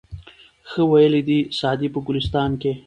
[0.69, 2.71] ښه ویلي دي سعدي په ګلستان کي